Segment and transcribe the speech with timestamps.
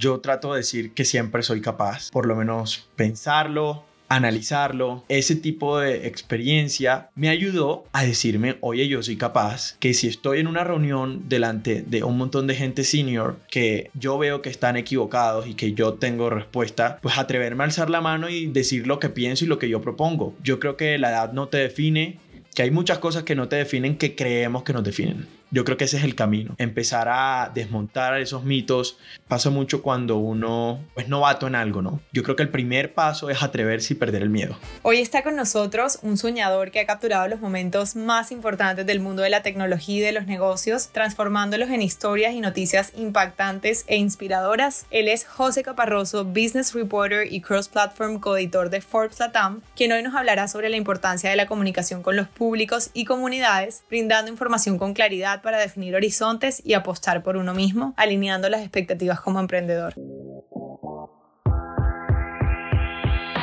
[0.00, 5.78] yo trato de decir que siempre soy capaz, por lo menos pensarlo, analizarlo, ese tipo
[5.78, 10.64] de experiencia me ayudó a decirme, oye, yo soy capaz, que si estoy en una
[10.64, 15.54] reunión delante de un montón de gente senior que yo veo que están equivocados y
[15.54, 19.44] que yo tengo respuesta, pues atreverme a alzar la mano y decir lo que pienso
[19.44, 20.34] y lo que yo propongo.
[20.42, 22.18] Yo creo que la edad no te define,
[22.54, 25.39] que hay muchas cosas que no te definen que creemos que nos definen.
[25.52, 28.98] Yo creo que ese es el camino, empezar a desmontar esos mitos.
[29.26, 32.00] Pasa mucho cuando uno es novato en algo, ¿no?
[32.12, 34.56] Yo creo que el primer paso es atreverse y perder el miedo.
[34.82, 39.22] Hoy está con nosotros un soñador que ha capturado los momentos más importantes del mundo
[39.22, 44.86] de la tecnología y de los negocios, transformándolos en historias y noticias impactantes e inspiradoras.
[44.92, 50.04] Él es José Caparroso, Business Reporter y Cross Platform coeditor de Forbes Latam, quien hoy
[50.04, 54.78] nos hablará sobre la importancia de la comunicación con los públicos y comunidades, brindando información
[54.78, 59.94] con claridad para definir horizontes y apostar por uno mismo, alineando las expectativas como emprendedor.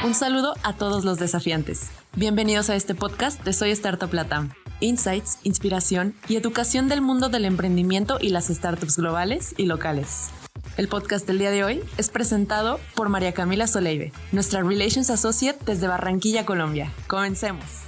[0.03, 1.89] Un saludo a todos los desafiantes.
[2.15, 4.53] Bienvenidos a este podcast de Soy Startup Latam.
[4.79, 10.29] Insights, inspiración y educación del mundo del emprendimiento y las startups globales y locales.
[10.77, 15.57] El podcast del día de hoy es presentado por María Camila Soleive, nuestra Relations Associate
[15.65, 16.93] desde Barranquilla, Colombia.
[17.07, 17.86] Comencemos.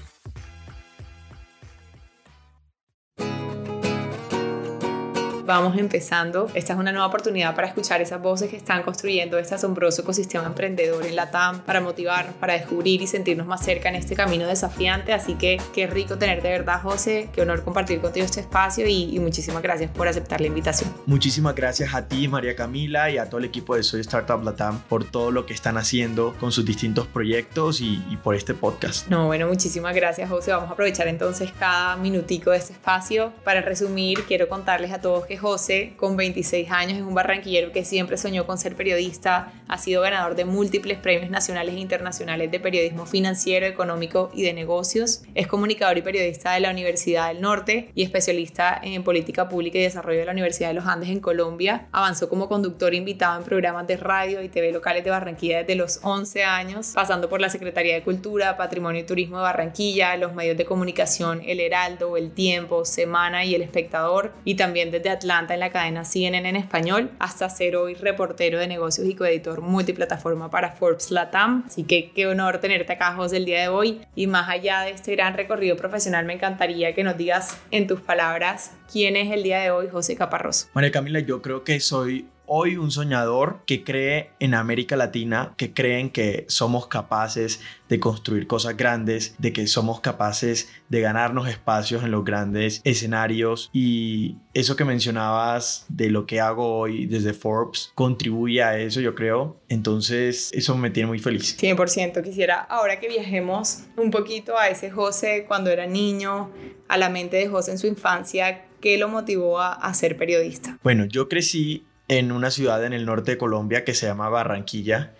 [5.49, 6.47] Vamos empezando.
[6.53, 10.45] Esta es una nueva oportunidad para escuchar esas voces que están construyendo este asombroso ecosistema
[10.45, 14.45] emprendedor en la TAM, para motivarnos, para descubrir y sentirnos más cerca en este camino
[14.45, 15.11] desafiante.
[15.11, 17.29] Así que qué rico tenerte de verdad, José.
[17.33, 20.93] Qué honor compartir contigo este espacio y, muchísimas gracias por aceptar la invitación.
[21.05, 24.79] Muchísimas gracias a ti, María Camila, y a todo el equipo de Soy Startup Latam
[24.83, 29.07] por todo lo que están haciendo con sus distintos proyectos y, y por este podcast.
[29.07, 30.51] No, bueno, muchísimas gracias, José.
[30.51, 33.33] Vamos a aprovechar entonces cada minutico de este espacio.
[33.43, 37.85] Para resumir, quiero contarles a todos que José, con 26 años, es un barranquillero que
[37.85, 42.59] siempre soñó con ser periodista, ha sido ganador de múltiples premios nacionales e internacionales de
[42.59, 45.23] periodismo financiero, económico y de negocios.
[45.35, 49.83] Es comunicador y periodista de la Universidad del Norte y especialista en política pública y
[49.83, 51.87] desarrollo de la Universidad de los Andes en Colombia.
[51.91, 55.99] Avanzó como conductor invitado en programas de radio y TV locales de Barranquilla desde los
[56.03, 60.57] 11 años, pasando por la Secretaría de Cultura, Patrimonio y Turismo de Barranquilla, los medios
[60.57, 65.59] de comunicación El Heraldo, El Tiempo, Semana y El Espectador, y también desde Atlanta en
[65.59, 70.71] la cadena CNN en español, hasta ser hoy reportero de negocios y coeditor multiplataforma para
[70.71, 71.65] Forbes Latam.
[71.67, 74.01] Así que qué honor tenerte acá, José, el día de hoy.
[74.15, 78.01] Y más allá de este gran recorrido profesional, me encantaría que nos digas en tus
[78.01, 80.67] palabras quién es el día de hoy José Caparroso.
[80.73, 85.73] María Camila, yo creo que soy hoy un soñador que cree en América Latina, que
[85.73, 92.03] creen que somos capaces de construir cosas grandes, de que somos capaces de ganarnos espacios
[92.03, 97.91] en los grandes escenarios y eso que mencionabas de lo que hago hoy desde Forbes
[97.95, 99.59] contribuye a eso, yo creo.
[99.69, 101.57] Entonces, eso me tiene muy feliz.
[101.57, 106.51] 100% quisiera ahora que viajemos un poquito a ese José cuando era niño,
[106.87, 110.77] a la mente de José en su infancia, ¿qué lo motivó a, a ser periodista?
[110.83, 115.13] Bueno, yo crecí en una ciudad en el norte de Colombia que se llama Barranquilla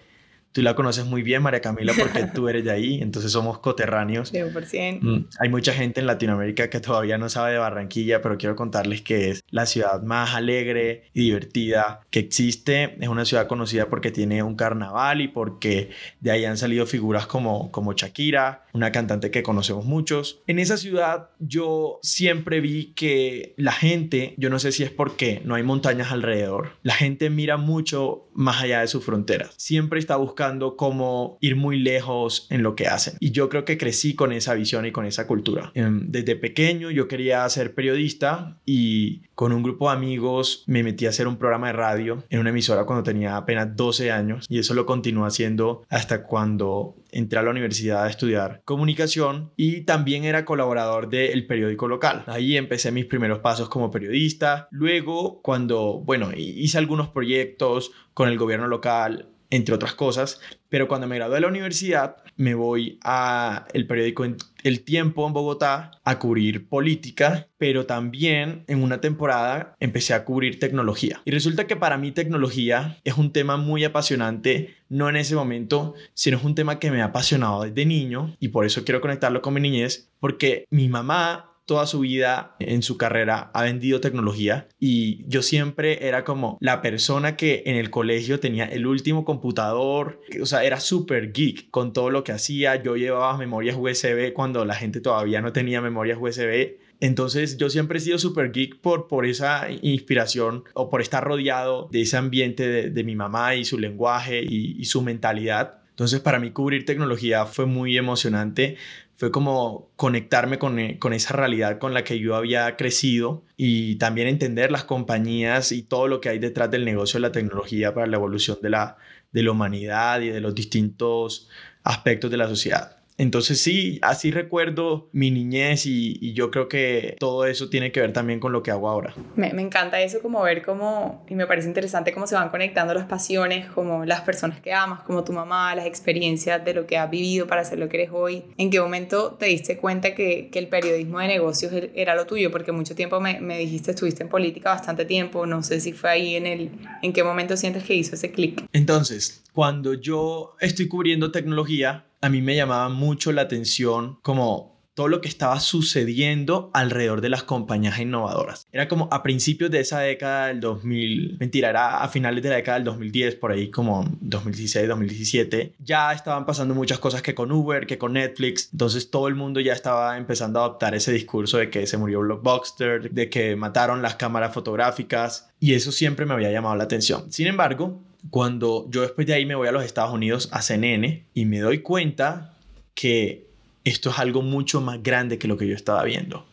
[0.51, 4.33] Tú la conoces muy bien, María Camila, porque tú eres de ahí, entonces somos coterráneos.
[4.33, 4.99] 100%.
[5.01, 9.01] Mm, hay mucha gente en Latinoamérica que todavía no sabe de Barranquilla, pero quiero contarles
[9.01, 12.97] que es la ciudad más alegre y divertida que existe.
[12.99, 17.27] Es una ciudad conocida porque tiene un carnaval y porque de ahí han salido figuras
[17.27, 20.41] como, como Shakira, una cantante que conocemos muchos.
[20.47, 25.41] En esa ciudad yo siempre vi que la gente, yo no sé si es porque
[25.45, 29.53] no hay montañas alrededor, la gente mira mucho más allá de sus fronteras.
[29.57, 33.15] Siempre está buscando buscando cómo ir muy lejos en lo que hacen.
[33.19, 35.71] Y yo creo que crecí con esa visión y con esa cultura.
[35.73, 41.05] Em, desde pequeño yo quería ser periodista y con un grupo de amigos me metí
[41.05, 44.59] a hacer un programa de radio en una emisora cuando tenía apenas 12 años y
[44.59, 50.23] eso lo continué haciendo hasta cuando entré a la universidad a estudiar comunicación y también
[50.23, 52.23] era colaborador del periódico local.
[52.27, 54.69] Ahí empecé mis primeros pasos como periodista.
[54.71, 61.07] Luego, cuando, bueno, hice algunos proyectos con el gobierno local, entre otras cosas, pero cuando
[61.07, 64.25] me gradué de la universidad me voy a el periódico
[64.63, 70.59] El Tiempo en Bogotá a cubrir política, pero también en una temporada empecé a cubrir
[70.59, 71.21] tecnología.
[71.25, 75.95] Y resulta que para mí tecnología es un tema muy apasionante, no en ese momento,
[76.13, 79.41] sino es un tema que me ha apasionado desde niño y por eso quiero conectarlo
[79.41, 84.67] con mi niñez, porque mi mamá toda su vida en su carrera ha vendido tecnología
[84.79, 90.19] y yo siempre era como la persona que en el colegio tenía el último computador,
[90.41, 92.81] o sea, era súper geek con todo lo que hacía.
[92.81, 96.77] Yo llevaba memorias USB cuando la gente todavía no tenía memorias USB.
[97.01, 101.87] Entonces yo siempre he sido súper geek por, por esa inspiración o por estar rodeado
[101.91, 105.81] de ese ambiente de, mi mamá y su lenguaje y, y su mentalidad.
[105.91, 108.77] Entonces para mí cubrir tecnología fue muy emocionante
[109.19, 114.29] fue como conectarme eh, con, esa realidad con la que yo había crecido y también
[114.29, 118.07] entender las compañías y todo lo que hay detrás del negocio de la tecnología para
[118.07, 118.95] la evolución de la,
[119.33, 121.49] de la humanidad y de los distintos
[121.83, 122.98] aspectos de la sociedad.
[123.19, 128.13] Entonces sí, así recuerdo mi niñez y, yo creo que todo eso tiene que ver
[128.13, 129.13] también con lo que hago ahora.
[129.35, 132.93] Me, me, encanta eso, como ver cómo, y me parece interesante cómo se van conectando
[132.93, 136.97] las pasiones, como las personas que amas, como tu mamá, las experiencias de lo que
[136.97, 138.45] has vivido para ser lo que eres hoy.
[138.57, 142.25] ¿En qué momento te diste cuenta que, que el periodismo de negocios er, era lo
[142.25, 142.51] tuyo?
[142.51, 146.09] Porque mucho tiempo me, me, dijiste, estuviste en política bastante tiempo, no sé si fue
[146.09, 148.63] ahí en el, en qué momento sientes que hizo ese clic.
[148.71, 155.07] Entonces, cuando yo estoy cubriendo tecnología, a mí me llamaba mucho la atención como todo
[155.07, 158.67] lo que estaba sucediendo alrededor de las compañías innovadoras.
[158.73, 162.57] Era como a principios de esa década del 2000, mentira, era a finales de la
[162.57, 167.49] década del 2010, por ahí como 2016, 2017, ya estaban pasando muchas cosas que con
[167.49, 171.59] Uber, que con Netflix, entonces todo el mundo ya estaba empezando a adoptar ese discurso
[171.59, 176.33] de que se murió Blockbuster, de que mataron las cámaras fotográficas, y eso siempre me
[176.33, 177.31] había llamado la atención.
[177.31, 181.23] Sin embargo, cuando yo después de ahí me voy a los Estados Unidos a CNN
[181.33, 182.53] y me doy cuenta
[182.93, 183.47] que
[183.83, 186.45] esto es algo mucho más grande que lo que yo estaba viendo,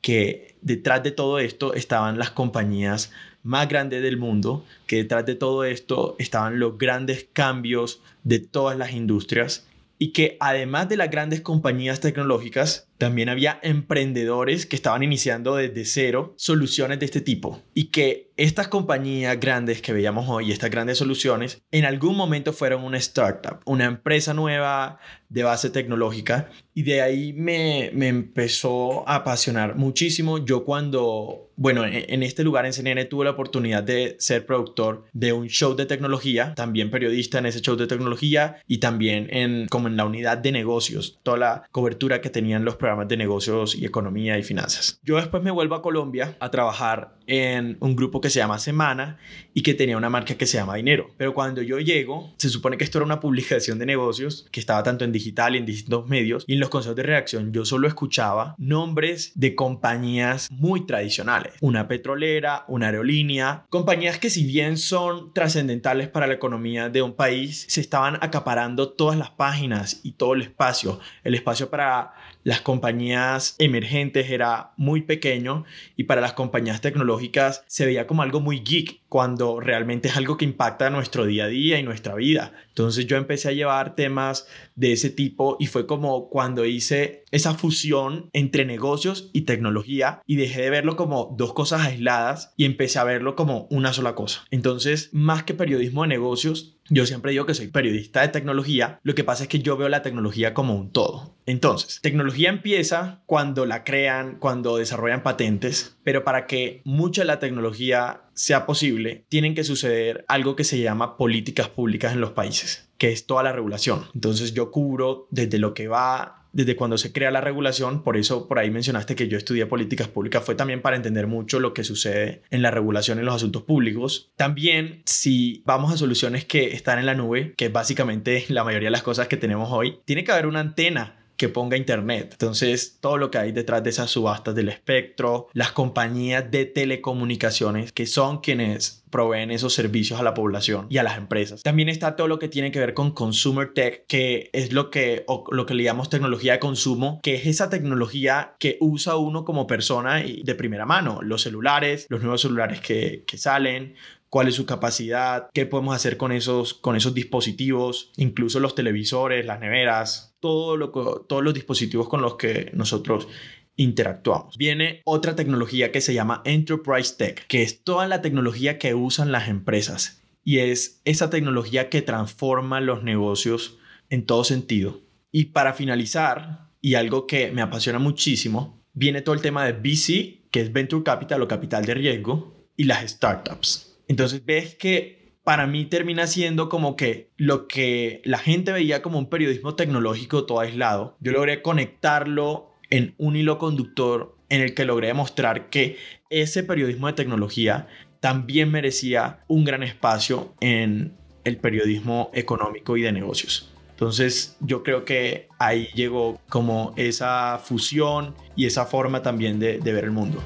[0.00, 3.12] que detrás de todo esto estaban las compañías
[3.42, 8.76] más grandes del mundo, que detrás de todo esto estaban los grandes cambios de todas
[8.76, 9.66] las industrias
[9.98, 15.86] y que además de las grandes compañías tecnológicas, también había emprendedores que estaban iniciando desde
[15.86, 20.98] cero soluciones de este tipo y que estas compañías grandes que veíamos hoy, estas grandes
[20.98, 24.98] soluciones, en algún momento fueron una startup, una empresa nueva
[25.30, 30.38] de base tecnológica y de ahí me, me empezó a apasionar muchísimo.
[30.44, 35.04] Yo cuando, bueno, en, en, este lugar en CNN tuve la oportunidad de ser productor
[35.12, 39.66] de un show de tecnología, también periodista en ese show de tecnología y también en
[39.68, 43.74] como en la unidad de negocios, toda la cobertura que tenían los programas de negocios
[43.74, 45.00] y economía y finanzas.
[45.02, 49.18] Yo después me vuelvo a Colombia a trabajar en un grupo que se llama Semana
[49.54, 51.10] y que tenía una marca que se llama Dinero.
[51.16, 54.82] Pero cuando yo llego, se supone que esto era una publicación de negocios que estaba
[54.82, 57.86] tanto en digital y en distintos medios y en los consejos de reacción yo solo
[57.86, 61.54] escuchaba nombres de compañías muy tradicionales.
[61.60, 67.14] Una petrolera, una aerolínea, compañías que si bien son trascendentales para la economía de un
[67.14, 70.98] país, se estaban acaparando todas las páginas y todo el espacio.
[71.22, 75.64] El espacio para las compañías emergentes era muy pequeño
[75.96, 80.36] y para las compañías tecnológicas se veía como algo muy geek cuando realmente es algo
[80.36, 82.52] que impacta nuestro día a día y nuestra vida.
[82.68, 84.46] Entonces yo empecé a llevar temas
[84.76, 90.36] de ese tipo y fue como cuando hice esa fusión entre negocios y tecnología y
[90.36, 94.44] dejé de verlo como dos cosas aisladas y empecé a verlo como una sola cosa.
[94.50, 99.14] Entonces, más que periodismo de negocios, yo siempre digo que soy periodista de tecnología, lo
[99.14, 101.36] que pasa es que yo veo la tecnología como un todo.
[101.46, 107.38] Entonces, tecnología empieza cuando la crean, cuando desarrollan patentes, pero para que mucha de la
[107.38, 112.90] tecnología sea posible, tienen que suceder algo que se llama políticas públicas en los países,
[112.98, 114.06] que es toda la regulación.
[114.14, 118.48] Entonces yo cubro desde lo que va desde cuando se crea la regulación, por eso
[118.48, 121.84] por ahí mencionaste que yo estudié políticas públicas, fue también para entender mucho lo que
[121.84, 124.30] sucede en la regulación en los asuntos públicos.
[124.36, 128.88] También si vamos a soluciones que están en la nube, que es básicamente la mayoría
[128.88, 132.32] de las cosas que tenemos hoy, tiene que haber una antena que ponga internet.
[132.32, 137.92] Entonces, todo lo que hay detrás de esas subastas del espectro, las compañías de telecomunicaciones
[137.92, 141.62] que son quienes proveen esos servicios a la población y a las empresas.
[141.62, 145.24] También está todo lo que tiene que ver con consumer tech, que es lo que,
[145.50, 149.66] lo que le llamamos tecnología de consumo, que es esa tecnología que usa uno como
[149.66, 151.20] persona y de primera mano.
[151.22, 153.94] Los celulares, los nuevos celulares que, que salen,
[154.30, 159.44] cuál es su capacidad, qué podemos hacer con esos, con esos dispositivos, incluso los televisores,
[159.44, 163.28] las neveras, todo lo, todos los dispositivos con los que nosotros
[163.76, 164.56] interactuamos.
[164.56, 169.32] Viene otra tecnología que se llama Enterprise Tech, que es toda la tecnología que usan
[169.32, 173.78] las empresas y es esa tecnología que transforma los negocios
[174.08, 175.00] en todo sentido.
[175.30, 180.48] Y para finalizar, y algo que me apasiona muchísimo, viene todo el tema de VC,
[180.50, 183.98] que es Venture Capital o capital de riesgo, y las startups.
[184.08, 189.18] Entonces ves que para mí termina siendo como que lo que la gente veía como
[189.18, 194.84] un periodismo tecnológico todo aislado, yo logré conectarlo en un hilo conductor en el que
[194.84, 195.96] logré demostrar que
[196.28, 197.88] ese periodismo de tecnología
[198.20, 203.72] también merecía un gran espacio en el periodismo económico y de negocios.
[203.90, 209.92] Entonces yo creo que ahí llegó como esa fusión y esa forma también de, de
[209.92, 210.42] ver el mundo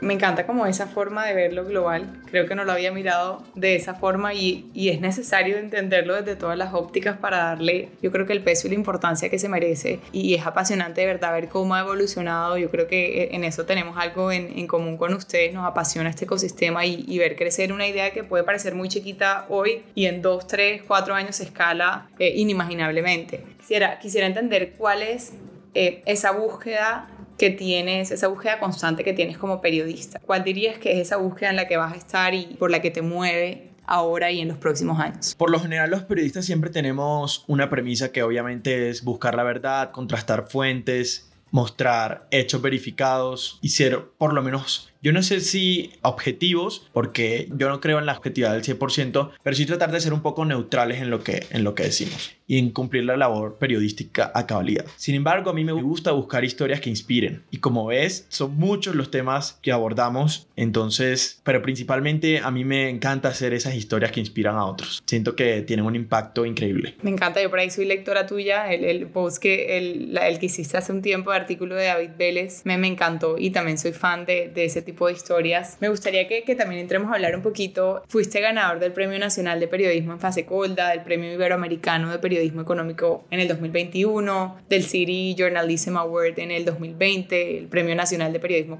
[0.00, 2.22] me encanta como esa forma de verlo global.
[2.30, 6.58] Creo que no lo había mirado de esa forma y, es necesario entenderlo desde todas
[6.58, 10.00] las ópticas para darle, yo creo que el peso y la importancia que se merece.
[10.12, 12.58] Y es apasionante de verdad ver cómo ha evolucionado.
[12.58, 15.52] Yo creo que en eso tenemos algo en, común con ustedes.
[15.52, 19.46] Nos apasiona este ecosistema y, y, ver crecer una idea que puede parecer muy chiquita
[19.48, 23.44] hoy y en dos, tres, cuatro años se escala eh, inimaginablemente.
[23.58, 25.32] Quisiera, quisiera entender cuál es
[25.74, 27.08] eh, esa búsqueda
[27.40, 30.18] que tienes, esa búsqueda constante que tienes como periodista?
[30.18, 32.82] ¿Cuál dirías que es esa búsqueda en la que vas a estar y por la
[32.82, 35.36] que te mueve ahora y en los próximos años?
[35.38, 39.90] Por lo general los periodistas siempre tenemos una premisa que obviamente es buscar la verdad,
[39.90, 46.90] contrastar fuentes, mostrar hechos verificados y ser por lo menos yo no sé si objetivos,
[46.92, 50.20] porque yo no creo en la objetividad del 100%, pero sí tratar de ser un
[50.20, 54.32] poco neutrales en lo que, en lo que decimos y en cumplir la labor periodística
[54.34, 54.84] a cabalidad.
[54.96, 58.96] Sin embargo, a mí me gusta buscar historias que inspiren y como ves, son muchos
[58.96, 64.18] los temas que abordamos, entonces, pero principalmente a mí me encanta hacer esas historias que
[64.18, 65.00] inspiran a otros.
[65.06, 66.96] Siento que tienen un impacto increíble.
[67.02, 70.46] Me encanta, yo por ahí soy lectora tuya, el, el post que, el, el que
[70.46, 73.92] hiciste hace un tiempo de artículo de David Vélez, me, me encantó y también soy
[73.92, 75.76] fan de, de ese tipo de historias.
[75.80, 78.02] Me gustaría que, que, también entremos a hablar un poquito.
[78.08, 82.39] Fuiste ganador del Premio Nacional de Periodismo en fase colda, del Premio Iberoamericano de Periodismo
[82.40, 88.40] Económico en el 2021, del City Journalism Award en el 2020, el Premio Nacional de
[88.40, 88.78] Periodismo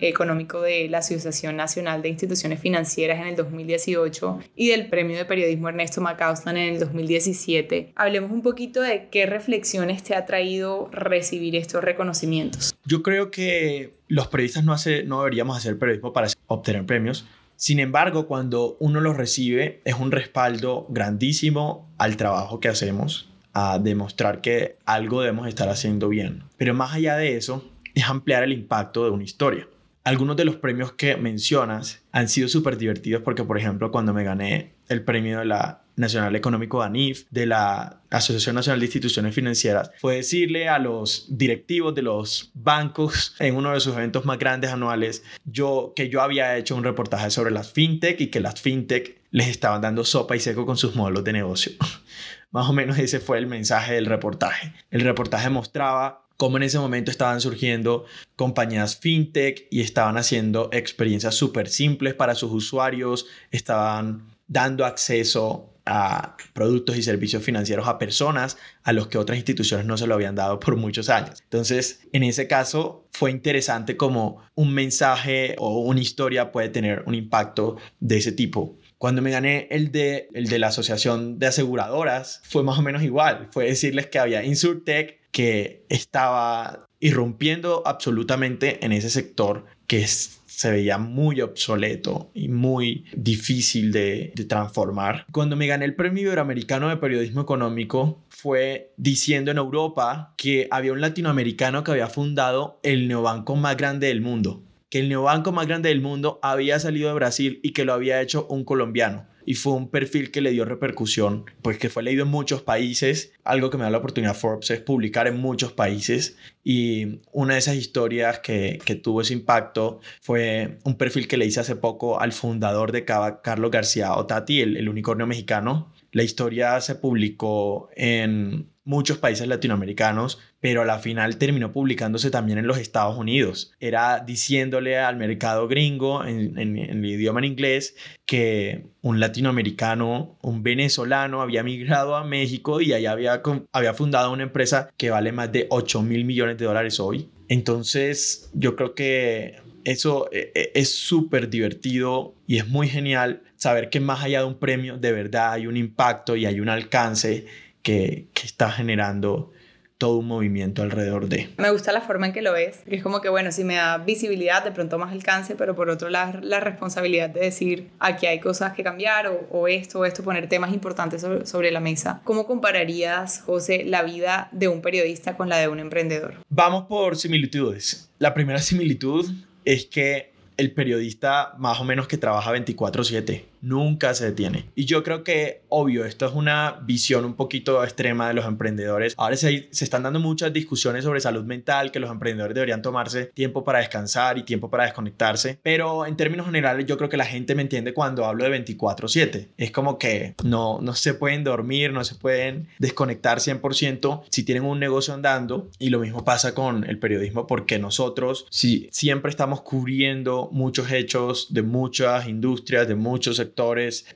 [0.00, 5.24] Económico de la Asociación Nacional de Instituciones Financieras en el 2018 y del Premio de
[5.24, 7.92] Periodismo Ernesto Macauslan en el 2017.
[7.94, 12.74] Hablemos un poquito de qué reflexiones te ha traído recibir estos reconocimientos.
[12.84, 17.26] Yo creo que los periodistas no, hace, no deberíamos hacer periodismo para obtener premios.
[17.62, 23.78] Sin embargo, cuando uno los recibe, es un respaldo grandísimo al trabajo que hacemos, a
[23.78, 26.42] demostrar que algo debemos estar haciendo bien.
[26.56, 29.68] Pero más allá de eso, es ampliar el impacto de una historia.
[30.02, 34.24] Algunos de los premios que mencionas han sido súper divertidos porque, por ejemplo, cuando me
[34.24, 39.90] gané el premio de la Nacional Económico ANIF, de la Asociación Nacional de Instituciones Financieras,
[39.98, 44.70] fue decirle a los directivos de los bancos en uno de sus eventos más grandes
[44.70, 49.22] anuales yo, que yo había hecho un reportaje sobre las fintech y que las fintech
[49.30, 51.72] les estaban dando sopa y seco con sus modelos de negocio.
[52.50, 54.74] Más o menos ese fue el mensaje del reportaje.
[54.90, 58.04] El reportaje mostraba cómo en ese momento estaban surgiendo
[58.36, 66.36] compañías fintech y estaban haciendo experiencias súper simples para sus usuarios, estaban dando acceso a
[66.52, 70.34] productos y servicios financieros a personas a los que otras instituciones no se lo habían
[70.34, 71.40] dado por muchos años.
[71.42, 77.14] Entonces, en ese caso, fue interesante como un mensaje o una historia puede tener un
[77.14, 78.78] impacto de ese tipo.
[78.98, 83.02] Cuando me gané el de, el de la Asociación de Aseguradoras, fue más o menos
[83.02, 83.48] igual.
[83.50, 90.70] Fue decirles que había Insurtech que estaba irrumpiendo absolutamente en ese sector que es se
[90.70, 95.26] veía muy obsoleto y muy difícil de, transformar.
[95.32, 100.92] Cuando me gané el Premio Iberoamericano de Periodismo Económico fue diciendo en Europa que había
[100.92, 105.66] un latinoamericano que había fundado el neobanco más grande del mundo, que el neobanco más
[105.66, 109.54] grande del mundo había salido de Brasil y que lo había hecho un colombiano y
[109.54, 113.32] fue un perfil que le dio repercusión, pues que fue leído en muchos países.
[113.44, 117.60] Algo que me da la oportunidad Forbes es publicar en muchos países y una de
[117.60, 122.20] esas historias que, que tuvo ese impacto fue un perfil que le hice hace poco
[122.20, 125.92] al fundador de Cava, Carlos García Otati, el, el unicornio mexicano.
[126.12, 132.58] La historia se publicó en muchos países latinoamericanos, pero a la final terminó publicándose también
[132.58, 133.72] en los Estados Unidos.
[133.80, 141.42] Era diciéndole al mercado gringo en, el idioma en inglés que un latinoamericano, un venezolano
[141.42, 143.42] había migrado a México y allá había,
[143.72, 147.30] había fundado una empresa que vale más de 8 mil millones de dólares hoy.
[147.48, 153.90] Entonces yo creo que eso e, e, es súper divertido y es muy genial saber
[153.90, 157.46] que más allá de un premio de verdad hay un impacto y hay un alcance
[157.82, 159.52] que, está generando
[159.98, 161.48] todo un movimiento alrededor de.
[161.58, 163.76] Me gusta la forma en que lo ves, que es como que, bueno, si me
[163.76, 168.26] da visibilidad, de pronto más alcance, pero por otro lado la responsabilidad de decir, aquí
[168.26, 171.78] hay cosas que cambiar o, o esto o esto, poner temas importantes sobre, sobre, la
[171.78, 172.20] mesa.
[172.24, 176.34] ¿Cómo compararías, José, la vida de un periodista con la de un emprendedor?
[176.48, 178.10] Vamos por similitudes.
[178.18, 179.30] La primera similitud
[179.64, 184.70] es que el periodista más o menos que trabaja 24/7 nunca se detiene.
[184.74, 189.14] Y yo creo que, obvio, esto es una visión un poquito extrema de los emprendedores.
[189.16, 193.26] Ahora se, se están dando muchas discusiones sobre salud mental, que los emprendedores deberían tomarse
[193.26, 195.58] tiempo para descansar y tiempo para desconectarse.
[195.62, 199.48] Pero en términos generales, yo creo que la gente me entiende cuando hablo de 24/7.
[199.56, 204.64] Es como que no, no se pueden dormir, no se pueden desconectar 100% si tienen
[204.64, 205.70] un negocio andando.
[205.78, 211.52] Y lo mismo pasa con el periodismo porque nosotros si siempre estamos cubriendo muchos hechos
[211.54, 213.51] de muchas industrias, de muchos sectores.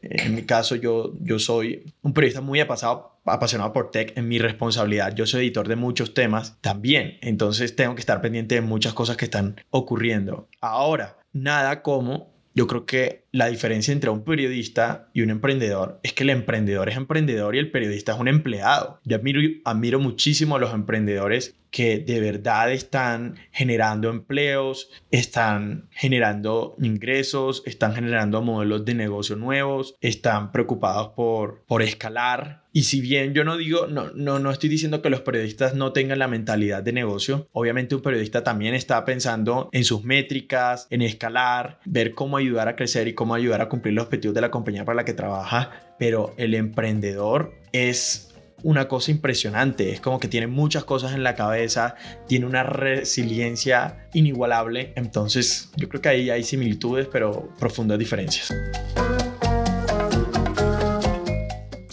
[0.03, 5.15] En mi caso, yo, yo soy un periodista muy apasionado por tech, en mi responsabilidad.
[5.15, 9.17] Yo soy editor de muchos temas también, entonces tengo que estar pendiente de muchas cosas
[9.17, 10.49] que están ocurriendo.
[10.61, 16.15] Ahora, nada como yo creo que la diferencia entre un periodista y un emprendedor es
[16.15, 18.99] que el emprendedor es emprendedor y el periodista es un empleado.
[19.05, 26.75] Yo admiro, admiro muchísimo a los emprendedores que de verdad están generando empleos, están generando
[26.81, 32.65] ingresos, están generando modelos de negocio nuevos, están preocupados por, por escalar.
[32.73, 35.93] Y si bien yo no digo, no, no, no estoy diciendo que los periodistas no
[35.93, 41.03] tengan la mentalidad de negocio, obviamente un periodista también está pensando en sus métricas, en
[41.03, 44.51] escalar, ver cómo ayudar a crecer y cómo ayudar a cumplir los objetivos de la
[44.51, 49.93] compañía para la que trabaja, pero el emprendedor es una cosa impresionante.
[49.93, 51.95] Es como que tiene muchas cosas en la cabeza,
[52.27, 54.93] tiene una resiliencia inigualable.
[54.97, 58.53] Entonces, yo creo que ahí hay similitudes, pero profundas diferencias.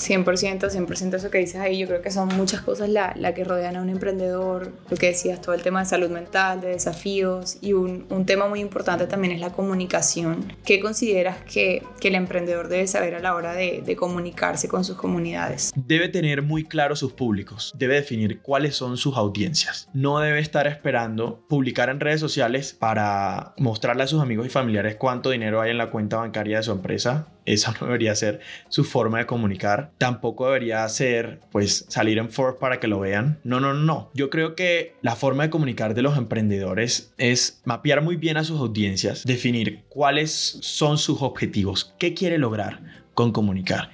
[0.10, 3.44] 100%, 100% eso que dices ahí, yo creo que son muchas cosas la, la, que
[3.44, 7.58] rodean a un emprendedor, lo que decías, todo el tema de salud mental, de desafíos
[7.62, 10.54] y un, un tema muy importante también es la comunicación.
[10.66, 14.84] ¿Qué consideras que, que el emprendedor debe saber a la hora de, de, comunicarse con
[14.84, 15.72] sus comunidades?
[15.76, 19.88] Debe tener muy claro sus públicos, debe definir cuáles son sus audiencias.
[19.94, 24.96] No debe estar esperando publicar en redes sociales para mostrarle a sus amigos y familiares
[24.96, 28.84] cuánto dinero hay en la cuenta bancaria de su empresa esa no debería ser su
[28.84, 29.92] forma de comunicar.
[29.98, 33.40] Tampoco debería ser, pues, salir en Forbes para que lo vean.
[33.44, 34.12] No, no, no.
[34.14, 38.44] Yo creo que la forma de comunicar de los emprendedores es mapear muy bien a
[38.44, 42.82] sus audiencias, definir cuáles son sus objetivos, qué quiere lograr
[43.14, 43.92] con comunicar,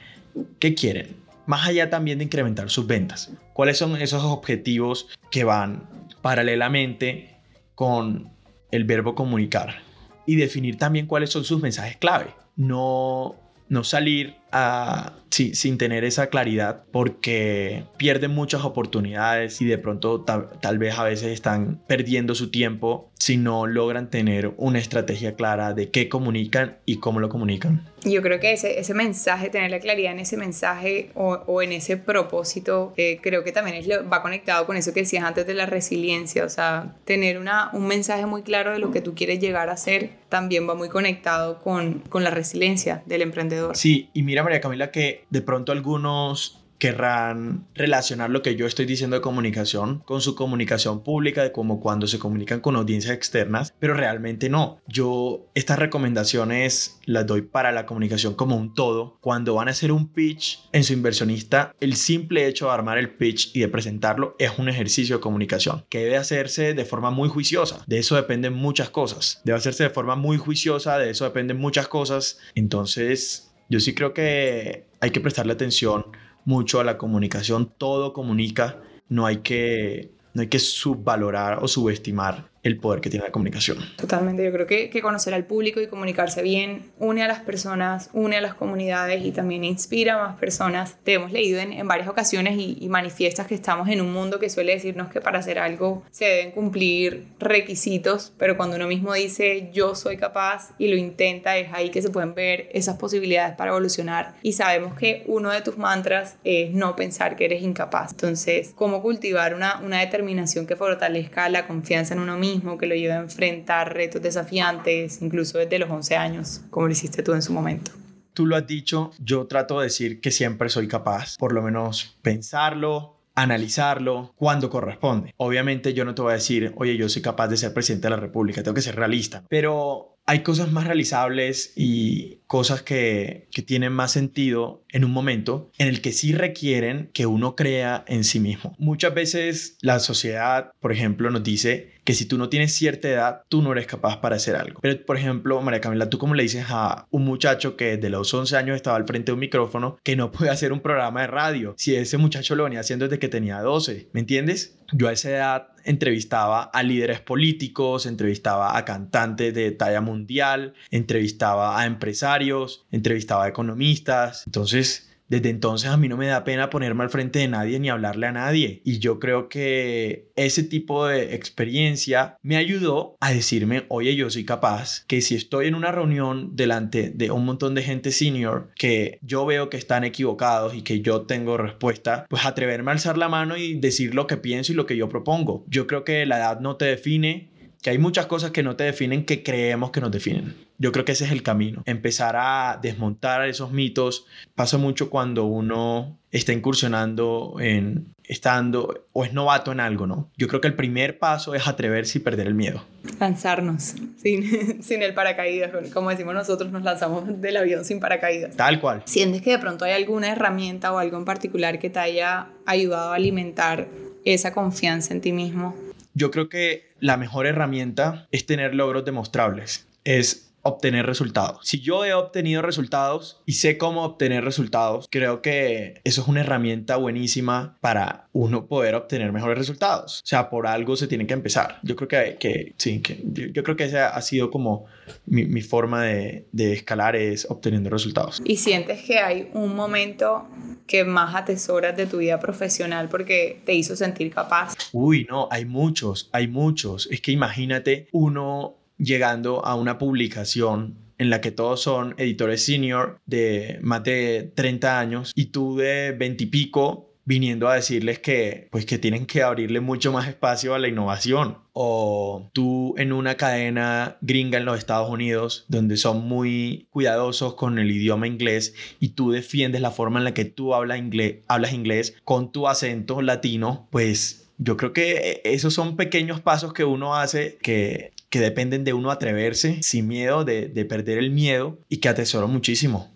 [0.59, 1.17] qué quieren.
[1.45, 3.31] Más allá también de incrementar sus ventas.
[3.53, 5.89] ¿Cuáles son esos objetivos que van
[6.21, 7.39] paralelamente
[7.73, 8.31] con
[8.71, 9.88] el verbo comunicar?
[10.29, 12.35] Y definir también cuáles son sus mensajes clave.
[12.55, 13.35] No,
[13.67, 20.77] no salir a, sin tener esa claridad porque pierden muchas oportunidades y de pronto tal
[20.77, 25.89] vez a veces están perdiendo su tiempo si no logran tener una estrategia clara de
[25.89, 27.85] qué comunican y cómo lo comunican.
[28.05, 31.73] Yo creo que ese, ese mensaje, tener la claridad en ese mensaje o, o en
[31.73, 35.45] ese propósito, eh, creo que también es lo, va conectado con eso que decías antes
[35.45, 39.15] de la resiliencia, o sea, tener una, un mensaje muy claro de lo que tú
[39.15, 43.75] quieres llegar a ser también va muy conectado con, con la resiliencia del emprendedor.
[43.75, 49.17] Sí, y María Camila que de pronto algunos querrán relacionar lo que yo estoy diciendo
[49.17, 53.93] de comunicación con su comunicación pública, de como cuando se comunican con audiencias externas, pero
[53.93, 54.81] realmente no.
[54.87, 59.17] Yo estas recomendaciones las doy para la comunicación como un todo.
[59.19, 63.11] Cuando van a hacer un pitch en su inversionista, el simple hecho de armar el
[63.11, 67.27] pitch y de presentarlo es un ejercicio de comunicación que debe hacerse de forma muy
[67.27, 67.83] juiciosa.
[67.87, 69.41] De eso dependen muchas cosas.
[69.43, 72.39] Debe hacerse de forma muy juiciosa, de eso dependen muchas cosas.
[72.55, 76.05] Entonces, yo sí creo que hay que prestarle atención
[76.45, 82.49] mucho a la comunicación, todo comunica, no hay que, no hay que subvalorar o subestimar
[82.63, 83.77] el poder que tiene la comunicación.
[83.95, 88.09] Totalmente, yo creo que, que, conocer al público y comunicarse bien une a las personas,
[88.13, 90.97] une a las comunidades y también inspira a más personas.
[91.03, 94.39] Te hemos leído en, en varias ocasiones y, y, manifiestas que estamos en un mundo
[94.39, 99.13] que suele decirnos que para hacer algo se deben cumplir requisitos, pero cuando uno mismo
[99.13, 103.55] dice yo soy capaz y lo intenta, es ahí que se pueden ver esas posibilidades
[103.55, 108.11] para evolucionar y sabemos que uno de tus mantras es no pensar que eres incapaz.
[108.11, 112.48] Entonces, ¿cómo cultivar una, una determinación que fortalezca la confianza en uno mismo?
[112.79, 117.23] Que lo lleve a enfrentar retos desafiantes, incluso desde los 11 años, como lo hiciste
[117.23, 117.91] tú en su momento.
[118.33, 122.17] Tú lo has dicho, yo trato de decir que siempre soy capaz, por lo menos
[122.21, 125.33] pensarlo, analizarlo cuando corresponde.
[125.37, 128.11] Obviamente yo no te voy a decir, oye, yo soy capaz de ser presidente de
[128.11, 133.63] la República, tengo que ser realista, pero hay cosas más realizables y cosas que, que,
[133.63, 138.23] tienen más sentido en un momento en el que sí requieren que uno crea en
[138.23, 138.75] sí mismo.
[138.77, 143.41] Muchas veces la sociedad, por ejemplo, nos dice que si tú no tienes cierta edad,
[143.49, 144.79] tú no eres capaz para hacer algo.
[144.81, 148.33] Pero, por ejemplo, María Camila, ¿tú cómo le dices a un muchacho que desde los
[148.33, 151.27] 11 años estaba al frente de un micrófono que no puede hacer un programa de
[151.27, 151.73] radio?
[151.77, 154.78] Si ese muchacho lo venía haciendo desde que tenía 12, ¿me entiendes?
[154.91, 161.79] Yo a esa edad entrevistaba a líderes políticos, entrevistaba a cantantes de talla mundial, entrevistaba
[161.79, 164.43] a empresarios, entrevistaba a economistas.
[164.45, 167.89] Entonces, desde entonces a mí no me da pena ponerme al frente de nadie ni
[167.89, 168.81] hablarle a nadie.
[168.83, 174.43] Y yo creo que ese tipo de experiencia me ayudó a decirme, oye, yo soy
[174.43, 179.19] capaz, que si estoy en una reunión delante de un montón de gente senior que
[179.21, 183.29] yo veo que están equivocados y que yo tengo respuesta, pues atreverme a alzar la
[183.29, 185.63] mano y decir lo que pienso y lo que yo propongo.
[185.67, 187.49] Yo creo que la edad no te define,
[187.81, 190.55] que hay muchas cosas que no te definen que creemos que nos definen.
[190.77, 191.83] Yo creo que ese es el camino.
[191.85, 199.33] Empezar a desmontar esos mitos pasa mucho cuando uno está incursionando en estando o es
[199.33, 200.29] novato en algo, ¿no?
[200.37, 202.83] Yo creo que el primer paso es atreverse y perder el miedo.
[203.19, 205.71] Lanzarnos sin, sin el paracaídas.
[205.91, 208.55] Como decimos nosotros, nos lanzamos del avión sin paracaídas.
[208.55, 209.01] Tal cual.
[209.05, 213.11] ¿Sientes que de pronto hay alguna herramienta o algo en particular que te haya ayudado
[213.11, 213.87] a alimentar
[214.25, 215.73] esa confianza en ti mismo?
[216.19, 219.87] Yo creo que la mejor herramienta es tener logros demostrables.
[220.03, 221.59] Es obtener resultados.
[221.63, 226.41] Si yo he obtenido resultados y sé cómo obtener resultados, creo que eso es una
[226.41, 230.21] herramienta buenísima para uno poder obtener mejores resultados.
[230.23, 231.79] O sea, por algo se tiene que empezar.
[231.83, 234.85] Yo creo que, que sí, que yo, creo que esa ha sido como
[235.25, 238.41] mi, mi forma de, de escalar es obteniendo resultados.
[238.43, 240.47] ¿Y sientes que hay un momento
[240.89, 244.73] que más atesoras de tu vida profesional porque te hizo sentir capaz?
[244.91, 247.07] Uy, no, hay muchos, hay muchos.
[247.11, 253.19] Es que imagínate uno llegando a una publicación en la que todos son editores senior
[253.25, 258.69] de más de 30 años y tú de 20 y pico viniendo a decirles que
[258.71, 261.59] pues que tienen que abrirle mucho más espacio a la innovación.
[261.73, 267.77] O tú en una cadena gringa en los Estados Unidos donde son muy cuidadosos con
[267.77, 271.73] el idioma inglés y tú defiendes la forma en la que tú hablas inglés, hablas
[271.73, 277.15] inglés con tu acento latino, pues yo creo que esos son pequeños pasos que uno
[277.15, 281.97] hace que que dependen de uno atreverse sin miedo, de, de perder el miedo y
[281.97, 283.11] que atesoro muchísimo.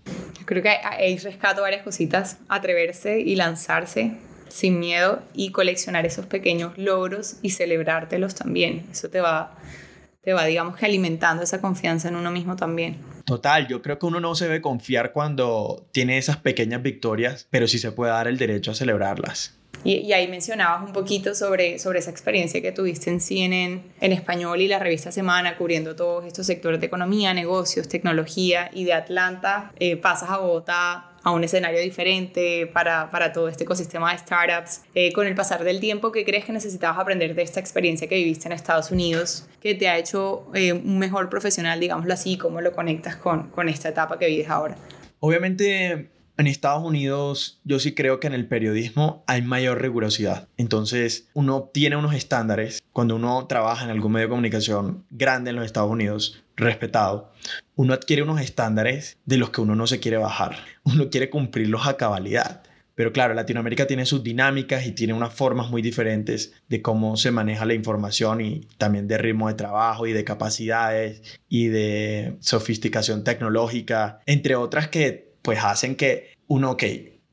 [0.46, 4.18] Creo que ahí rescato varias cositas, atreverse y lanzarse
[4.54, 8.86] sin miedo y coleccionar esos pequeños logros y celebrártelos también.
[8.92, 9.56] Eso te va,
[10.22, 12.98] te va, digamos que alimentando esa confianza en uno mismo también.
[13.26, 17.68] Total, yo creo que uno no se debe confiar cuando tiene esas pequeñas victorias, pero
[17.68, 19.58] sí se puede dar el derecho a celebrarlas.
[19.84, 24.62] Y, ahí mencionabas un poquito sobre, sobre esa experiencia que tuviste en CNN en español
[24.62, 29.72] y la revista Semana, cubriendo todos estos sectores de economía, negocios, tecnología, y de Atlanta
[29.80, 34.82] eh, pasas a Bogotá a un escenario diferente para, para todo este ecosistema de startups.
[34.94, 38.16] Eh, con el pasar del tiempo, ¿qué crees que necesitabas aprender de esta experiencia que
[38.16, 42.38] viviste en Estados Unidos, que te ha hecho eh, un mejor profesional, digámoslo así?
[42.38, 44.76] ¿Cómo lo conectas con, con esta etapa que vives ahora?
[45.20, 50.48] Obviamente en Estados Unidos yo sí creo que en el periodismo hay mayor rigurosidad.
[50.58, 55.56] Entonces uno tiene unos estándares cuando uno trabaja en algún medio de comunicación grande en
[55.56, 57.32] los Estados Unidos, respetado.
[57.76, 60.58] Uno adquiere unos estándares de los que uno no se quiere bajar.
[60.84, 62.64] Uno quiere cumplirlos a cabalidad.
[62.96, 67.32] Pero claro, Latinoamérica tiene sus dinámicas y tiene unas formas muy diferentes de cómo se
[67.32, 73.24] maneja la información y también de ritmo de trabajo y de capacidades y de sofisticación
[73.24, 76.84] tecnológica, entre otras que pues hacen que uno, ok,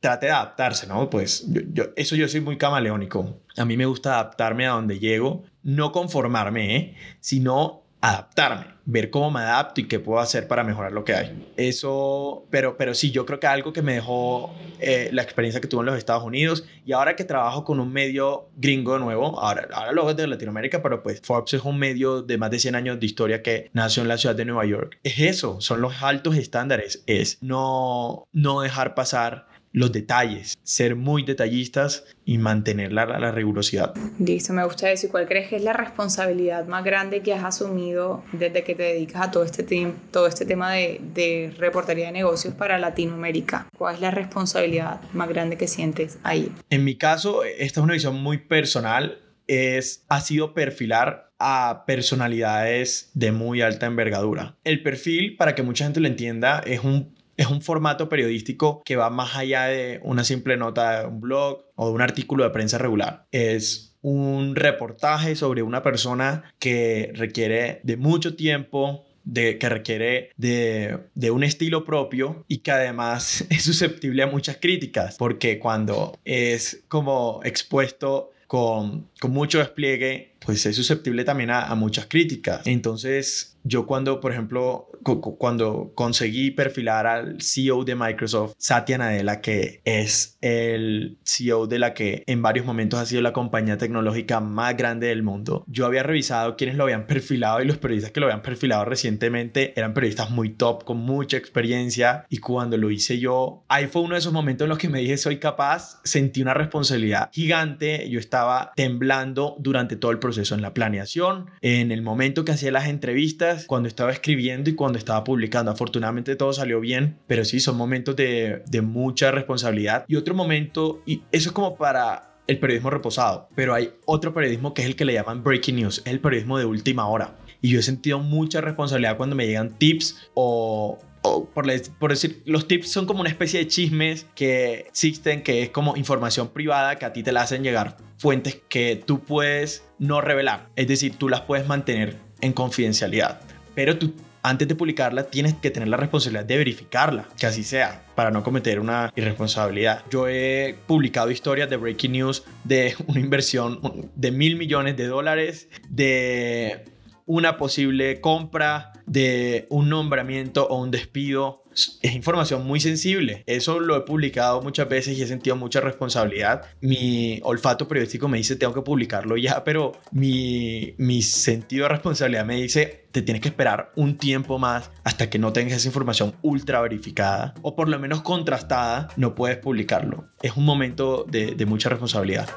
[0.00, 1.08] trate de adaptarse, ¿no?
[1.08, 3.40] Pues yo, eso yo soy muy camaleónico.
[3.56, 6.96] A mí me gusta adaptarme a donde llego, no conformarme, ¿eh?
[7.20, 11.52] sino adaptarme, ver cómo me adapto y qué puedo hacer para mejorar lo que hay.
[11.56, 15.68] Eso, pero, pero sí, yo creo que algo que me dejó eh, la experiencia que
[15.68, 19.68] tuve en los Estados Unidos y ahora que trabajo con un medio gringo nuevo, ahora,
[19.72, 22.74] ahora lo es de Latinoamérica, pero pues Forbes es un medio de más de 100
[22.74, 24.98] años de historia que nació en la ciudad de Nueva York.
[25.02, 31.24] Es eso, son los altos estándares, es no, no dejar pasar los detalles, ser muy
[31.24, 33.94] detallistas y mantener la, la, rigurosidad.
[34.18, 35.06] Listo, me gusta eso.
[35.06, 38.82] ¿Y cuál crees que es la responsabilidad más grande que has asumido desde que te
[38.82, 43.68] dedicas a todo este, todo este tema de, de reportería de negocios para Latinoamérica?
[43.76, 46.52] ¿Cuál es la responsabilidad más grande que sientes ahí?
[46.70, 49.20] En mi caso, esta es una visión muy personal.
[49.46, 54.56] Es, ha sido perfilar a personalidades de muy alta envergadura.
[54.62, 58.96] El perfil, para que mucha gente lo entienda, es un es un formato periodístico que
[58.96, 62.50] va más allá de una simple nota de un blog o de un artículo de
[62.50, 63.26] prensa regular.
[63.32, 70.98] Es un reportaje sobre una persona que requiere de mucho tiempo, de, que requiere de,
[71.14, 76.84] de, un estilo propio y que además es susceptible a muchas críticas, porque cuando es
[76.88, 82.66] como expuesto con, con mucho despliegue pues es susceptible también a, a muchas críticas.
[82.66, 89.80] Entonces, yo cuando, por ejemplo, cuando conseguí perfilar al CEO de Microsoft, Satya Nadella, que
[89.84, 94.76] es el CEO de la que en varios momentos ha sido la compañía tecnológica más
[94.76, 98.26] grande del mundo, yo había revisado quienes lo habían perfilado y los periodistas que lo
[98.26, 103.64] habían perfilado recientemente eran periodistas muy top, con mucha experiencia y cuando lo hice yo,
[103.68, 106.54] ahí fue uno de esos momentos en los que me dije soy capaz, sentí una
[106.54, 112.44] responsabilidad gigante, yo estaba temblando durante todo el proceso en la planeación, en el momento
[112.44, 115.70] que hacía las entrevistas, cuando estaba escribiendo y cuando estaba publicando.
[115.70, 120.04] Afortunadamente todo salió bien, pero sí, son momentos de, de mucha responsabilidad.
[120.08, 124.74] Y otro momento, y eso es como para el periodismo reposado, pero hay otro periodismo
[124.74, 127.36] que es el que le llaman breaking news, es el periodismo de última hora.
[127.62, 131.66] Y yo he sentido mucha responsabilidad cuando me llegan tips o, o por,
[131.98, 135.96] por, decir, los tips son como una especie de chismes que existen, que es como
[135.96, 140.68] información privada que a ti te la hacen llegar fuentes que tú puedes no revelar.
[140.76, 143.40] Es decir, tú las puedes mantener en confidencialidad.
[143.74, 148.04] Pero tú antes de publicarla tienes que tener la responsabilidad de verificarla, que así sea,
[148.14, 150.04] para no cometer una irresponsabilidad.
[150.10, 155.68] Yo he publicado historias de breaking news de una inversión de mil millones de dólares,
[155.88, 156.84] de
[157.30, 161.62] una posible compra, de un nombramiento o un despido
[162.02, 163.44] es información muy sensible.
[163.46, 166.62] Eso lo he publicado muchas veces y he sentido mucha responsabilidad.
[166.80, 172.44] Mi olfato periodístico me dice tengo que publicarlo ya, pero mi, mi sentido de responsabilidad
[172.44, 176.34] me dice te tienes que esperar un tiempo más hasta que no tengas esa información
[176.42, 180.26] ultra verificada o por lo menos contrastada, no puedes publicarlo.
[180.42, 182.48] Es un momento de, de mucha responsabilidad.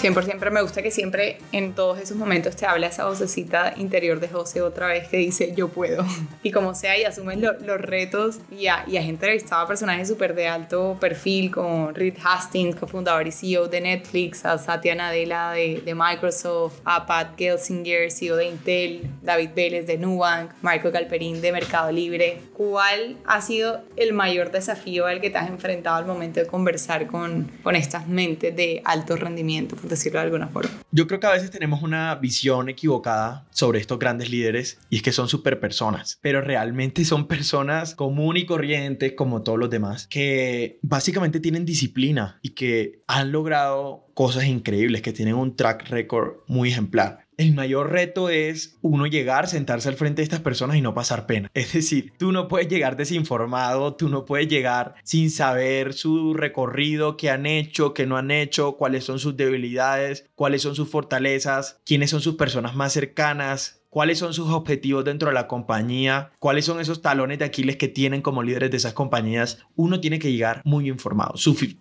[0.00, 4.28] 100% me gusta que siempre en todos esos momentos te habla esa vocecita interior de
[4.28, 6.04] José otra vez que dice yo puedo.
[6.42, 10.34] Y como sea, y asumes los retos y, a, y has entrevistado a personajes súper
[10.34, 15.82] de alto perfil como Reed Hastings, cofundador y CEO de Netflix, a Satya Nadella de,
[15.84, 21.52] de Microsoft, a Pat Gelsinger, CEO de Intel, David Vélez de Nubank, Marco Galperín de
[21.52, 22.40] Mercado Libre.
[22.56, 27.06] ¿Cuál ha sido el mayor desafío al que te has enfrentado al momento de conversar
[27.06, 29.76] con, con estas mentes de alto rendimiento?
[29.90, 30.70] Decirlo de alguna forma.
[30.90, 35.02] Yo creo que a veces tenemos una visión equivocada sobre estos grandes líderes y es
[35.02, 40.06] que son super personas, pero realmente son personas común y corrientes como todos los demás,
[40.06, 46.38] que básicamente tienen disciplina y que han logrado cosas increíbles, que tienen un track record
[46.46, 47.26] muy ejemplar.
[47.40, 51.24] El mayor reto es uno llegar, sentarse al frente de estas personas y no pasar
[51.24, 51.50] pena.
[51.54, 57.16] Es decir, tú no puedes llegar desinformado, tú no puedes llegar sin saber su recorrido,
[57.16, 61.80] qué han hecho, qué no han hecho, cuáles son sus debilidades, cuáles son sus fortalezas,
[61.86, 66.64] quiénes son sus personas más cercanas, cuáles son sus objetivos dentro de la compañía, cuáles
[66.64, 70.32] son esos talones de Aquiles que tienen como líderes de esas compañías, uno tiene que
[70.32, 71.34] llegar muy informado.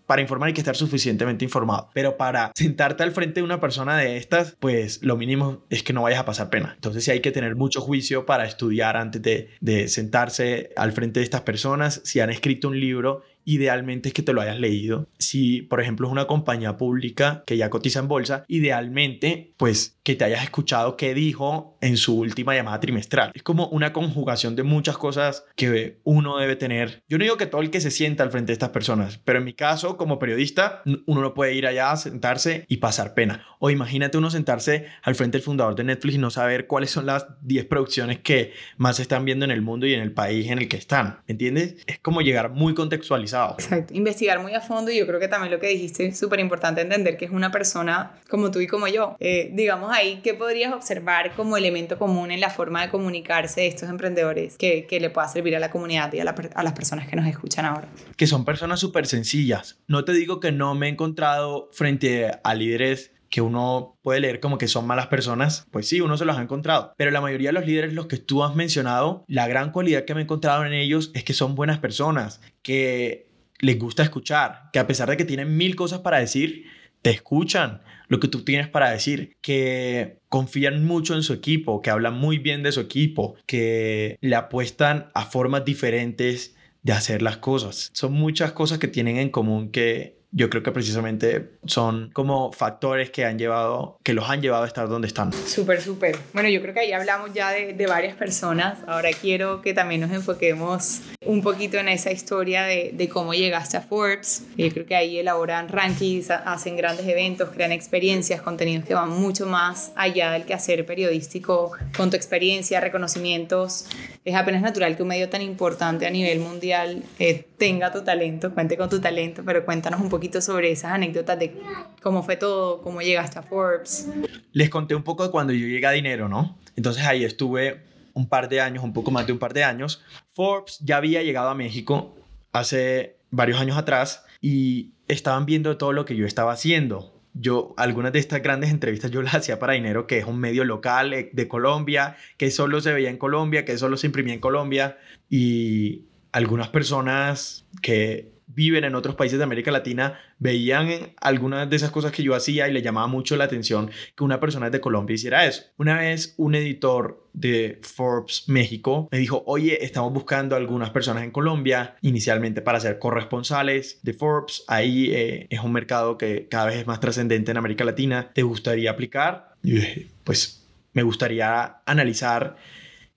[0.06, 3.98] para informar hay que estar suficientemente informado, pero para sentarte al frente de una persona
[3.98, 6.74] de estas, pues lo mínimo es que no vayas a pasar pena.
[6.76, 11.19] Entonces sí hay que tener mucho juicio para estudiar antes de, de sentarse al frente
[11.19, 12.02] de estas personas.
[12.04, 15.08] Si han escrito un libro, idealmente es que te lo hayas leído.
[15.17, 20.15] Si, por ejemplo, es una compañía pública que ya cotiza en bolsa, idealmente, pues que
[20.15, 23.32] te hayas escuchado qué dijo en su última llamada trimestral.
[23.34, 27.04] Es como una conjugación de muchas cosas que uno debe tener.
[27.08, 29.39] Yo no digo que todo el que se sienta al frente de estas personas, pero
[29.39, 33.45] en mi caso, como periodista, uno no puede ir allá a sentarse y pasar pena.
[33.60, 37.06] O imagínate uno sentarse al frente del fundador de Netflix y no saber cuáles son
[37.06, 40.49] las 10 producciones que más se están viendo en el mundo y en el país
[40.49, 41.19] en el que están.
[41.28, 41.75] ¿Entiendes?
[41.86, 43.29] Es como llegar muy contextualizado.
[43.58, 43.94] Exacto.
[43.94, 46.82] Investigar muy a fondo y yo creo que también lo que dijiste es súper importante
[46.82, 49.15] entender que es una persona como tú y como yo.
[49.20, 53.68] Eh, digamos, ahí, ¿qué podrías observar como elemento común en la forma de comunicarse de
[53.68, 57.08] estos emprendedores que, que le pueda servir a la comunidad y a, a las personas
[57.08, 57.88] que nos escuchan ahora?
[58.15, 59.78] Que son personas súper sencillas.
[59.88, 64.39] No te digo que no me he encontrado frente a líderes que uno puede leer
[64.39, 66.94] como que son malas personas, pues sí, uno se los ha encontrado.
[66.98, 70.13] Pero la mayoría de los líderes, los que tú has mencionado, la gran cualidad que
[70.13, 74.80] me he encontrado en ellos es que son buenas personas, que les gusta escuchar, que
[74.80, 76.65] a pesar de que tienen mil cosas para decir,
[77.02, 81.92] te escuchan lo que tú tienes para decir, que confían mucho en su equipo, que
[81.92, 87.38] hablan muy bien de su equipo, que le apuestan a formas diferentes de hacer las
[87.38, 87.92] cosas.
[87.94, 93.10] Son muchas cosas que tienen en común que yo creo que precisamente son como factores
[93.10, 95.34] que han llevado, que los han llevado a estar donde están.
[95.34, 96.18] Súper, súper.
[96.34, 98.80] Bueno, yo creo que ahí hablamos ya de, de, varias personas.
[98.88, 103.78] Ahora quiero que también nos enfoquemos un poquito en esa historia de, de cómo llegaste
[103.78, 104.44] a Forbes.
[104.56, 109.48] Yo creo que ahí elaboran rankings, hacen grandes eventos, crean experiencias, contenidos que van mucho
[109.48, 113.88] más allá del quehacer periodístico, con tu experiencia, reconocimientos.
[114.24, 118.54] es apenas natural que un medio tan importante a nivel mundial eh, tenga tu talento,
[118.54, 121.56] cuente con tu talento, pero cuéntanos un poquito sobre esas anécdotas de
[122.02, 124.08] cómo fue todo, cómo llegaste a Forbes.
[124.52, 126.58] Les conté un poco de cuando yo llegué a dinero, ¿no?
[126.76, 130.04] Entonces ahí estuve un par de años, un poco más de un par de años.
[130.34, 132.16] Forbes ya había llegado a México
[132.52, 137.16] hace varios años atrás y estaban viendo todo lo que yo estaba haciendo.
[137.34, 140.66] Yo, algunas de estas grandes entrevistas yo las hacía para Dinero, que es un medio
[140.66, 144.40] local eh, de Colombia, que solo se veía en Colombia, que solo se imprimía en
[144.40, 144.98] Colombia.
[145.30, 150.90] Y algunas personas que viven en otros países de América Latina veían
[151.22, 154.40] algunas de esas cosas que yo hacía y le llamaba mucho la atención que una
[154.40, 155.64] persona de Colombia hiciera eso.
[155.78, 161.32] Una vez un editor de Forbes México me dijo, oye, estamos buscando algunas personas en
[161.32, 164.64] Colombia inicialmente para ser corresponsales de Forbes.
[164.68, 168.32] Ahí eh, es un mercado que cada vez es más trascendente en América Latina.
[168.34, 169.54] ¿Te gustaría aplicar?
[169.64, 169.80] Y
[170.24, 172.58] pues me gustaría analizar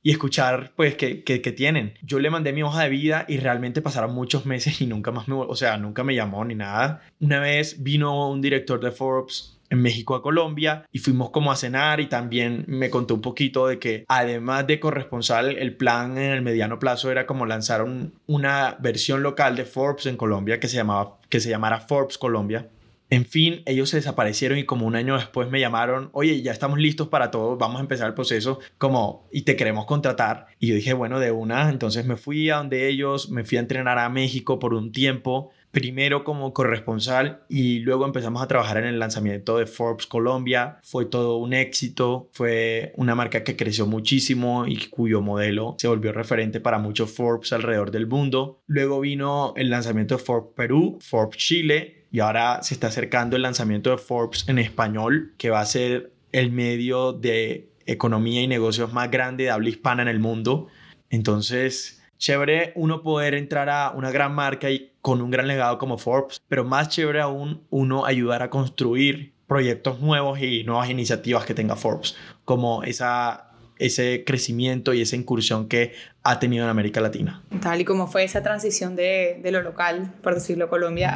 [0.03, 1.95] y escuchar pues qué, tienen.
[2.03, 5.29] Yo le mandé mi hoja de vida y realmente pasaron muchos meses y nunca más
[5.29, 7.03] me, o sea, nunca me llamó ni nada.
[7.21, 11.57] Una vez vino un director de Forbes en México a Colombia y fuimos como a
[11.57, 16.31] cenar y también me contó un poquito de que además de corresponsal el plan en
[16.31, 17.87] el mediano plazo era como lanzar
[18.27, 22.69] una versión local de Forbes en Colombia que se llamaba que se llamara Forbes Colombia
[23.13, 26.79] en fin, ellos se desaparecieron y como un año después me llamaron, oye, ya estamos
[26.79, 30.47] listos para todo, vamos a empezar el proceso como y te queremos contratar.
[30.59, 33.61] Y yo dije, bueno, de una, entonces me fui a donde ellos, me fui a
[33.61, 38.87] entrenar a México por un tiempo, primero como corresponsal y luego empezamos a trabajar en
[38.87, 40.79] el lanzamiento de Forbes Colombia.
[40.83, 46.13] Fue todo un éxito, fue una marca que creció muchísimo y cuyo modelo se volvió
[46.13, 48.63] referente para muchos Forbes alrededor del mundo.
[48.67, 53.43] Luego vino el lanzamiento de Forbes Perú, Forbes Chile y ahora se está acercando el
[53.43, 58.93] lanzamiento de Forbes en español, que va a ser el medio de economía y negocios
[58.93, 60.69] más grande de habla hispana en el mundo.
[61.09, 65.97] Entonces, chévere uno poder entrar a una gran marca y con un gran legado como
[65.97, 71.55] Forbes, pero más chévere aún uno ayudar a construir proyectos nuevos y nuevas iniciativas que
[71.55, 73.49] tenga Forbes, como esa
[73.79, 77.43] ese crecimiento y esa incursión que ha tenido en América Latina.
[77.61, 81.11] Tal y como fue esa transición de, de lo local, por decirlo, Colombia,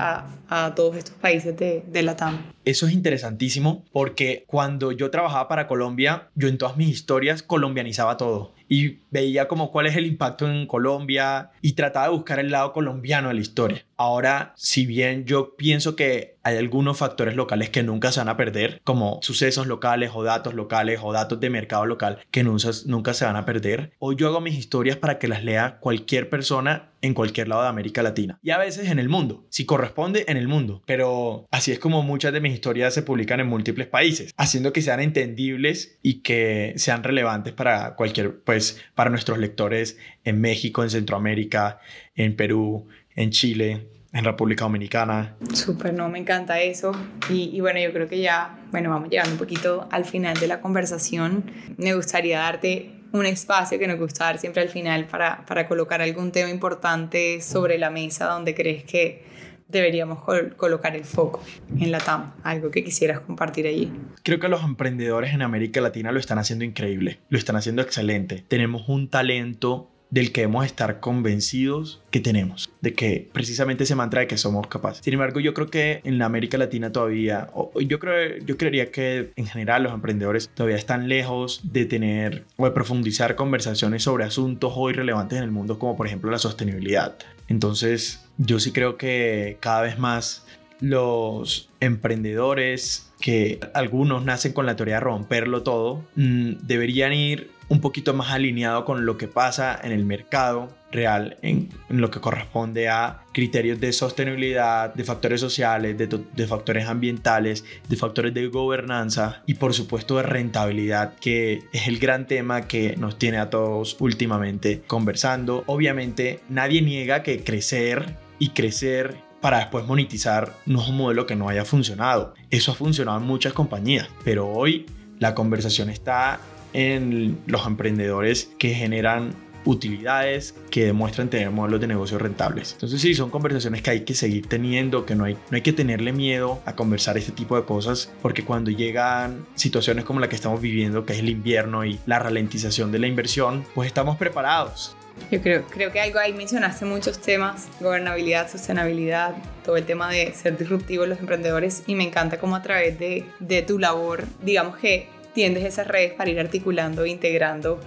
[0.48, 2.52] a, a todos estos países de, de la TAM.
[2.64, 8.16] Eso es interesantísimo porque cuando yo trabajaba para Colombia, yo en todas mis historias colombianizaba
[8.16, 12.50] todo y veía como cuál es el impacto en Colombia y trataba de buscar el
[12.50, 13.84] lado colombiano de la historia.
[13.96, 18.36] Ahora, si bien yo pienso que hay algunos factores locales que nunca se van a
[18.36, 23.14] perder, como sucesos locales o datos locales o datos de mercado local que nunca, nunca
[23.14, 26.90] se van a perder, hoy yo hago mis historias para que las lea cualquier persona
[27.02, 30.36] en cualquier lado de América Latina y a veces en el mundo, si corresponde en
[30.36, 34.32] el mundo, pero así es como muchas de mis historias se publican en múltiples países,
[34.36, 40.40] haciendo que sean entendibles y que sean relevantes para cualquier, pues, para nuestros lectores en
[40.40, 41.80] México, en Centroamérica,
[42.14, 45.36] en Perú, en Chile, en República Dominicana.
[45.52, 46.92] Súper, no, me encanta eso.
[47.28, 50.46] Y, y, bueno, yo creo que ya, bueno, vamos llegando un poquito al final de
[50.46, 51.44] la conversación.
[51.76, 56.02] Me gustaría darte un espacio que nos gusta dar siempre al final para, para colocar
[56.02, 59.24] algún tema importante sobre la mesa donde crees que
[59.68, 60.22] deberíamos
[60.56, 61.42] colocar el foco
[61.78, 62.32] en la TAM?
[62.42, 63.92] Algo que quisieras compartir allí.
[64.22, 68.44] Creo que los emprendedores en América Latina lo están haciendo increíble, lo están haciendo excelente.
[68.46, 74.20] Tenemos un talento del que debemos estar convencidos que tenemos, de que precisamente se mantra
[74.20, 75.04] de que somos capaces.
[75.04, 77.50] Sin embargo, yo creo que en la América Latina todavía,
[77.86, 82.64] yo creo, yo creería que en general los emprendedores todavía están lejos de tener o
[82.64, 87.16] de profundizar conversaciones sobre asuntos hoy relevantes en el mundo, como por ejemplo la sostenibilidad.
[87.48, 90.46] Entonces, yo sí creo que cada vez más
[90.80, 97.80] los emprendedores, que algunos nacen con la teoría de romperlo todo, mm, deberían ir un
[97.80, 102.88] poquito más alineado con lo que pasa en el mercado real en, lo que corresponde
[102.88, 109.42] a criterios de sostenibilidad, de factores sociales, de, de, factores ambientales, de factores de gobernanza
[109.46, 113.96] y por supuesto de rentabilidad, que es el gran tema que nos tiene a todos
[113.98, 115.64] últimamente conversando.
[115.66, 121.36] Obviamente nadie niega que crecer y crecer para después monetizar no es un modelo que
[121.36, 122.34] no haya funcionado.
[122.50, 124.86] Eso ha funcionado en muchas compañías, pero hoy
[125.20, 126.40] la conversación está
[126.72, 132.72] en los emprendedores que generan utilidades que demuestran tener modelos de negocio rentables.
[132.72, 135.72] Entonces sí, son conversaciones que hay que seguir teniendo, que no hay, no hay que
[135.72, 140.34] tenerle miedo a conversar este tipo de cosas, porque cuando llegan situaciones como la que
[140.34, 144.96] estamos viviendo, que es el invierno y la ralentización de la inversión, pues estamos preparados.
[145.30, 150.32] Yo creo, creo que algo ahí mencionaste muchos temas, gobernabilidad, sostenibilidad, todo el tema de
[150.32, 154.76] ser disruptivos los emprendedores y me encanta cómo a través de, de tu labor, digamos
[154.76, 157.80] que tiendes esas redes para ir articulando e integrando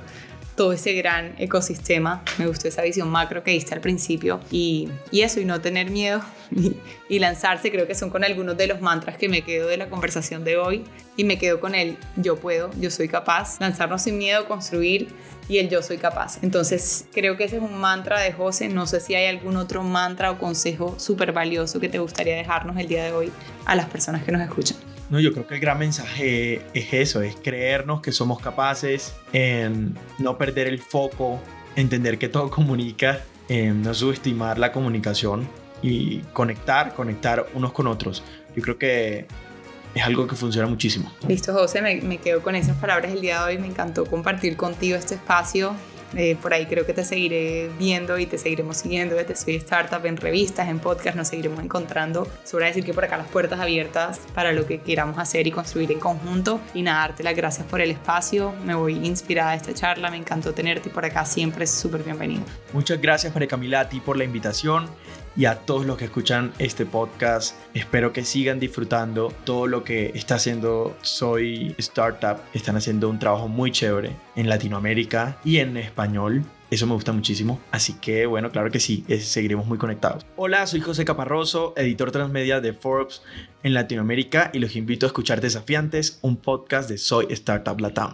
[0.60, 2.22] todo ese gran ecosistema.
[2.38, 5.90] Me gustó esa visión macro que diste al principio y, y eso, y no tener
[5.90, 6.76] miedo y,
[7.08, 9.90] y, lanzarse, creo que son con algunos de los mantras que me quedo de la
[9.90, 10.84] conversación de hoy
[11.16, 15.08] y me quedo con el yo puedo, yo soy capaz, lanzarnos sin miedo, construir
[15.48, 16.40] y el yo soy capaz.
[16.42, 18.68] Entonces creo que ese es un mantra de José.
[18.68, 22.76] No sé si hay algún otro mantra o consejo súper valioso que te gustaría dejarnos
[22.76, 23.32] el día de hoy
[23.64, 24.89] a las personas que nos escuchan.
[25.10, 29.96] No, yo creo que el gran mensaje es eso, es creernos que somos capaces, en
[30.20, 31.40] no perder el foco,
[31.76, 35.48] entender que todo comunica, en no subestimar la comunicación
[35.82, 38.24] y conectar, conectar unos con otros.
[38.56, 39.26] Yo creo que
[39.96, 41.12] es algo que funciona muchísimo.
[41.28, 43.58] Listo, José, me, me, quedo con esas palabras el día de hoy.
[43.58, 45.74] Me encantó compartir contigo este espacio.
[46.16, 50.04] Eh, por ahí creo que te seguiré viendo y te seguiremos siguiendo desde Soy Startup
[50.06, 52.28] en revistas, en podcast, nos seguiremos encontrando.
[52.44, 55.92] Sobra decir que por acá las puertas abiertas para lo que queramos hacer y construir
[55.92, 56.60] en conjunto.
[56.74, 58.54] Y nada, darte las gracias por el espacio.
[58.66, 62.44] Me voy inspirada de esta charla, me encantó tenerte por acá siempre es súper bienvenido.
[62.74, 64.90] Muchas gracias María Camila a ti por la invitación
[65.40, 67.56] y a todos los que escuchan este podcast.
[67.74, 72.42] Espero que sigan disfrutando todo lo que está haciendo Soy Startup.
[72.54, 76.44] Están haciendo un trabajo muy chévere en Latinoamérica y en español.
[76.70, 77.58] Eso me gusta muchísimo.
[77.72, 80.26] Así que bueno, claro que sí, seguiremos muy conectados.
[80.36, 83.22] Hola, soy José Caparroso, editor transmedia de Forbes
[83.64, 88.14] en Latinoamérica y los invito a escuchar Desafiantes, un podcast de Soy Startup Latam.